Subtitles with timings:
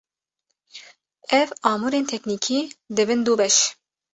[1.39, 2.59] Ev amûrên teknîkî
[2.95, 3.57] dibin du beş.